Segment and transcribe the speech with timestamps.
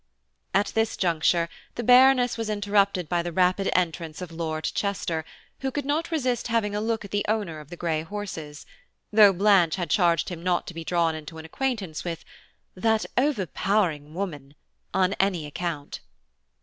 [0.55, 5.23] At this juncture, the Baroness was interrupted by the rapid entrance of Lord Chester,
[5.59, 8.65] who could not resist having a look at the owner of the grey horses;
[9.13, 12.25] though Blanche had charged him not to be drawn into an acquaintance with
[12.73, 14.55] "that overpowering woman"
[14.91, 15.99] on any account.